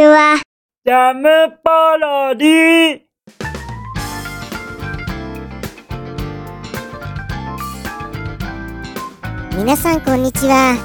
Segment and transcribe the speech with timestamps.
[0.00, 0.40] ちは。
[0.86, 1.28] ジャム
[1.62, 3.00] パロディ。
[9.58, 10.78] 皆さんこんにちは。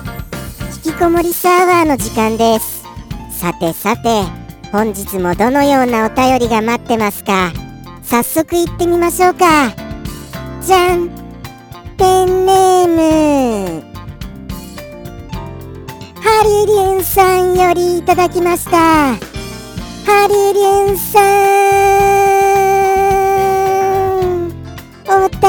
[0.86, 2.83] 引きこもりサーバーの時間です。
[3.31, 4.24] さてさて
[4.74, 7.54] 本日もどのようなお便りが待ってますか？
[8.04, 9.74] 早速行ってみましょうか。
[10.62, 11.08] じゃん。
[11.97, 13.95] ペンネーム。
[13.95, 13.95] ハ
[16.46, 18.77] リリュンさんよりいただきました。
[18.77, 19.17] ハ
[20.27, 21.26] リリュンさん
[25.08, 25.41] お便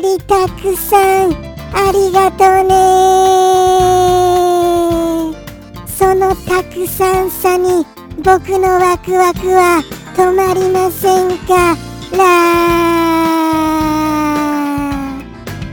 [0.00, 1.32] りたくさん
[1.74, 2.72] ありがとうね。
[5.86, 7.84] そのたくさんさに
[8.24, 9.82] 僕のワクワクは
[10.16, 11.76] 止まりませんか
[12.16, 12.56] ら。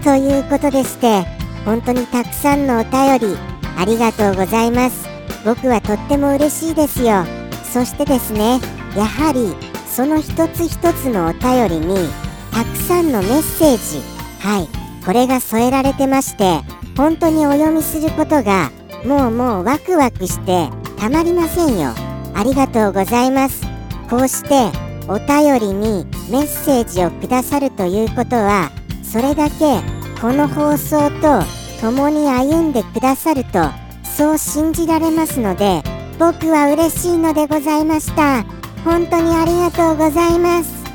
[0.04, 1.26] ということでして
[1.64, 5.08] 本当にたくさんのお便りありがとうございます。
[5.46, 7.26] 僕はとっても嬉しいですよ。
[7.72, 8.60] そしてですね
[8.96, 9.54] やはり
[9.86, 12.10] その一つ一つのお便りに
[12.52, 14.02] たくさんのメッセージ
[14.40, 14.68] はい
[15.05, 16.62] これが添えられてまして
[16.96, 18.72] 本当にお読みすることが
[19.05, 21.94] もうもうワクワクしてたまりませんよ。
[22.34, 23.64] ありがとうございます。
[24.10, 24.71] こうして
[25.08, 28.71] お便りにメッセージをくださるということは
[29.04, 29.82] それだけ
[30.21, 31.44] この放送と
[31.81, 33.59] 共に歩んでくださると
[34.04, 35.84] そう信じられますので
[36.18, 38.43] 僕は嬉しいのでございました。
[38.85, 40.85] 本当にありがとうございます。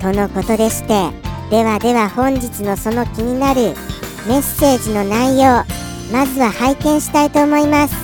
[0.00, 1.10] とのことでして
[1.50, 3.74] ではでは本日のその気になる
[4.26, 5.64] メッセージの内容
[6.10, 7.94] まずは拝見したいと思います。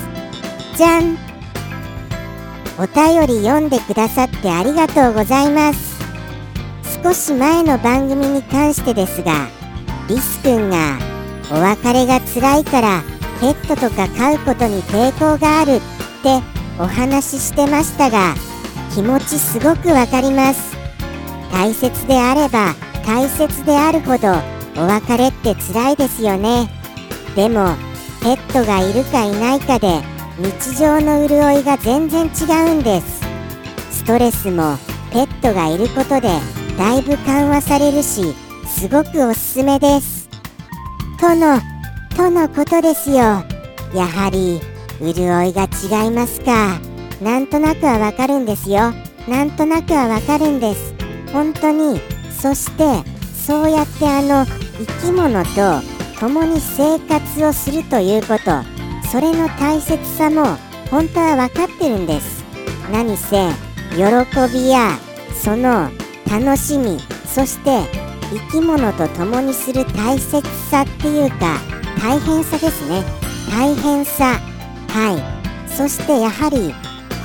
[0.77, 1.17] じゃん。
[2.79, 5.99] お便り読んでくださってありがとうございます。
[7.03, 9.47] 少し前の番組に関してですが
[10.07, 10.97] リスくんが
[11.51, 13.03] お別れが辛いから
[13.39, 15.79] ペットとか飼うことに抵抗があるっ
[16.21, 16.41] て
[16.79, 18.35] お話ししてましたが
[18.93, 20.75] 気持ちすごくわかります。
[21.51, 22.73] 大切であれば
[23.05, 24.29] 大切であるほど
[24.75, 26.69] お別れって辛いですよね。
[27.35, 27.75] でも
[28.21, 30.01] ペットがいるかいないかで
[30.37, 33.21] 日常の潤いが全然違うんです。
[33.91, 34.77] ストレスも
[35.11, 36.29] ペットがいることで
[36.77, 38.33] だいぶ緩和されるし
[38.65, 40.29] すごくおすすめです。
[41.19, 41.59] との
[42.15, 43.17] とのことですよ。
[43.17, 44.61] やはり
[44.99, 46.79] 潤いが違いますか。
[47.21, 48.93] なんとなくはわかるんですよ。
[49.27, 50.93] なんとなくはわかるんです。
[51.31, 51.99] 本当に
[52.41, 53.03] そして
[53.33, 54.45] そうやってあの
[54.77, 55.81] 生き物と
[56.19, 58.73] 共に生活をするということ。
[59.11, 60.57] それの大切さも
[60.89, 62.43] 本当は分かってるんです。
[62.91, 63.49] 何せ
[63.95, 64.03] 喜
[64.51, 64.97] びや
[65.33, 65.89] その
[66.29, 68.02] 楽しみそして
[68.33, 71.59] 生き物と共にする大切さっていうか
[72.01, 73.03] 大変さですね。
[73.51, 74.39] 大変さ。
[74.89, 75.11] は
[75.67, 75.69] い。
[75.69, 76.73] そしてやはり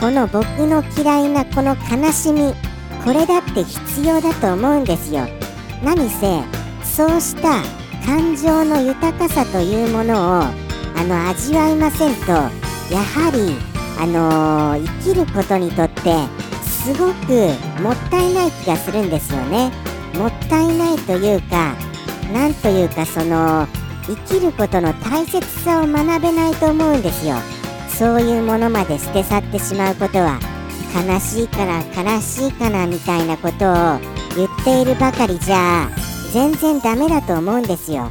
[0.00, 2.54] この僕の嫌いなこの悲しみ
[3.04, 5.26] これだって必要だと思うんですよ。
[5.82, 6.42] 何せ
[6.82, 7.62] そうした
[8.04, 12.40] 感情の豊かさというものをあの味わいませんとや
[13.00, 13.56] はり
[14.00, 16.14] あのー、生きることにとって
[16.62, 17.32] すごく
[17.80, 19.87] もったいない気がするんですよね。
[20.18, 21.74] もったいないというか
[22.32, 23.66] なんというかその
[24.06, 27.36] 生きることの大切さを学べないと思うんですよ。
[27.88, 30.38] そういうものまで捨て去ってしまうことは
[30.94, 33.74] 悲しいから悲しいかなみたいなことを
[34.36, 35.88] 言っているばかりじゃ
[36.32, 38.10] 全然ダメだと思うんですよ。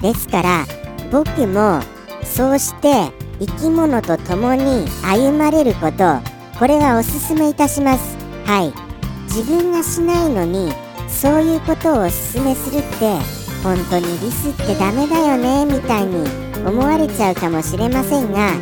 [0.00, 0.66] ですから
[1.10, 1.80] 僕も
[2.24, 6.18] そうして生き物と共に歩まれること
[6.58, 8.16] これはおすすめいたします。
[8.46, 8.92] はい。
[9.26, 10.72] 自分がしないのに
[11.22, 13.16] そういうことをおすすめするって
[13.62, 16.26] 本当にリスってダメだよねみたいに
[16.66, 18.54] 思われちゃうかもしれませんが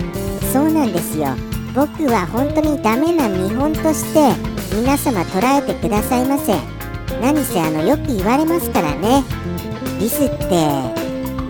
[0.52, 1.28] そうなんですよ。
[1.74, 4.34] 僕は本当にダメな見本として
[4.76, 6.52] 皆様捉えてくださいませ。
[7.22, 9.24] 何せあのよく言われますからね。
[9.98, 10.68] リスって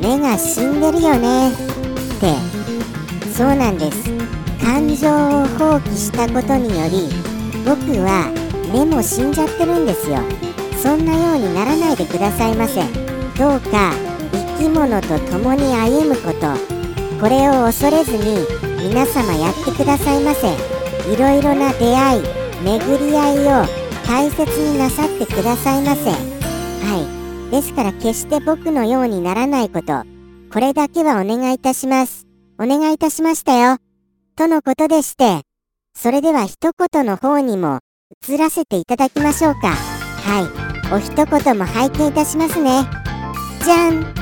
[0.00, 1.50] 目が死んでるよね。
[1.50, 1.54] っ
[2.20, 2.34] て。
[3.34, 4.04] そうなんです。
[4.64, 7.08] 感情を放棄したことにより
[7.64, 8.30] 僕は
[8.72, 10.18] 目も死んじゃってるんですよ。
[10.82, 12.82] そんなようにならないでくださいませ。
[13.38, 13.92] どうか
[14.32, 16.54] 生き物と共に歩むこと。
[17.20, 18.46] これを恐れずに
[18.88, 20.48] 皆様やってくださいませ。
[21.12, 22.22] いろいろな出会い
[22.64, 23.66] 巡り合いを
[24.06, 26.10] 大切になさってくださいませ。
[26.10, 27.50] はい。
[27.50, 30.04] ですから決して僕のようにならないこと。
[30.52, 32.26] これだけはお願いいたします。
[32.58, 33.78] お願いいたしましたよ。
[34.36, 35.42] とのことでして
[35.94, 37.80] それでは一言の方にも
[38.26, 39.68] 移らせていただきましょうか。
[39.68, 40.69] はい。
[40.92, 42.84] お一言も拝見いたしますね。
[43.64, 44.12] じゃん。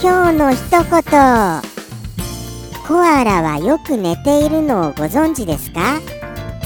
[0.00, 0.82] 今日の一言。
[2.86, 6.00] コアラはよく寝ているのをご存知ですか？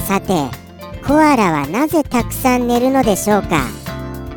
[0.06, 0.48] さて
[1.04, 3.66] コアラはなぜたくさん寝るのでしょうか？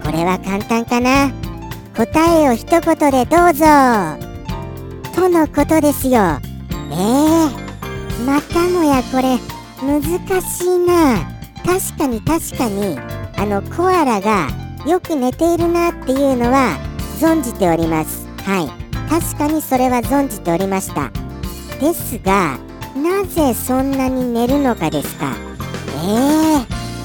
[0.04, 1.32] これは簡単かな？
[1.96, 2.82] 答えを一言
[3.12, 3.66] でどうぞ。
[5.14, 6.40] とのことですよ。
[6.90, 7.50] えー、
[8.26, 9.38] またもやこれ
[9.86, 10.02] 難
[10.42, 11.20] しいな。
[11.64, 12.98] 確かに確かに。
[13.38, 14.50] あのコアラが
[14.86, 16.78] よく寝ているなっていうのは
[17.20, 18.28] 存じております。
[18.44, 18.86] はい。
[19.10, 21.12] 確かにそれは存じておりました。
[21.80, 22.58] ですが
[22.96, 25.34] なぜそんなに寝るのかですか？
[26.04, 26.60] えー、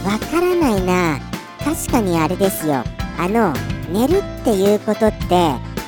[0.04, 1.20] わからないな。
[1.64, 2.84] 確かにあれですよ。
[3.18, 3.52] あの
[3.92, 5.34] 寝るっていうことって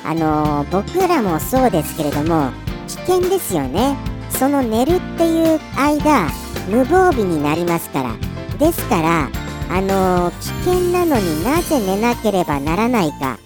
[0.05, 2.51] あの僕らもそうですけれども
[2.89, 3.97] 危険ですよね。
[4.31, 6.29] その寝るっていう間
[6.69, 8.15] 無防備になりますから。
[8.59, 9.29] ですから
[9.75, 13.39] あの危険なのになぜ寝なければならないか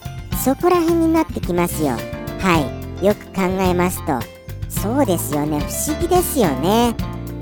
[0.44, 1.90] そこら辺になってきますよ。
[2.40, 2.58] は
[3.00, 3.04] い。
[3.04, 4.18] よく考えますと
[4.68, 5.60] そうですよね。
[5.60, 6.94] 不思議ですよね。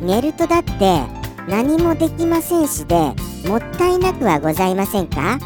[0.02, 1.00] 寝るとだって
[1.48, 2.94] 何もできませんしで
[3.48, 5.38] もったいなくはございませんか？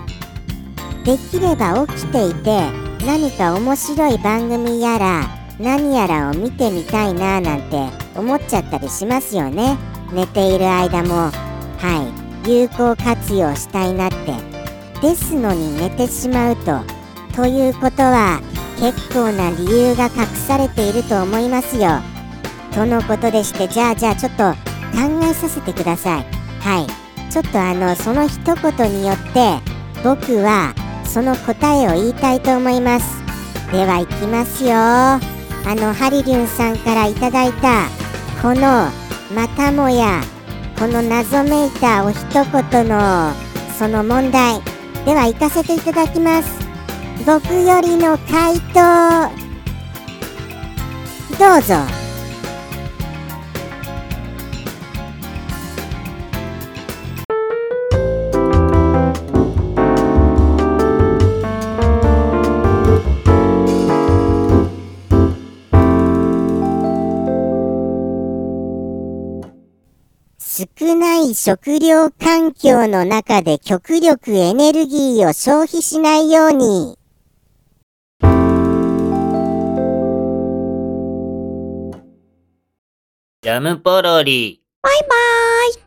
[1.05, 2.71] できれば起きていて
[3.07, 5.29] 何か面白い番組やら
[5.61, 9.77] 何やらを見てみたいななんて思っちゃったりしますよね。
[10.13, 11.15] 寝ている間も。
[11.15, 11.31] は
[12.25, 12.28] い。
[12.49, 14.17] 有効活用したいなって。
[15.01, 16.81] ですのに寝てしまうと。
[17.35, 18.41] ということは
[18.81, 22.01] 結構な理由が隠されていると思いますよ。
[22.73, 24.57] とのことでしてじゃあじゃあちょっと考
[25.23, 26.27] えさせてください。
[26.61, 26.87] はい。
[27.31, 29.59] ちょっとあのその一言によって
[30.03, 30.75] 僕は
[31.05, 33.07] その答えを言いたいと思います。
[33.71, 34.73] では行きますよ。
[34.75, 35.21] あ
[35.75, 37.85] のハリリュンさんからいただいた
[38.41, 38.89] この
[39.35, 40.23] またもや
[40.79, 43.33] この謎めいたお一言の
[43.77, 44.61] その問題。
[45.05, 46.61] では行かせていただきます。
[47.27, 49.29] 僕よりの回答。
[51.37, 51.98] どうぞ。
[71.31, 76.97] い食料環境の中で極力エネルギーを消費しないように。
[83.43, 84.63] ジャムポロリ。
[84.83, 85.75] バイバーイ。